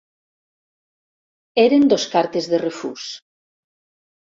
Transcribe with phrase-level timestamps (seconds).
[1.65, 3.07] Eren dos cartes de refús.